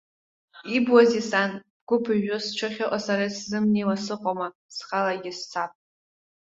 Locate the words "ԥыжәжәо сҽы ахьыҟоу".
2.03-3.01